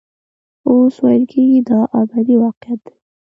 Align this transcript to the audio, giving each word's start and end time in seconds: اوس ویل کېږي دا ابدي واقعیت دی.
اوس 0.69 0.95
ویل 1.03 1.23
کېږي 1.31 1.59
دا 1.69 1.79
ابدي 2.01 2.35
واقعیت 2.43 2.79
دی. 2.87 2.95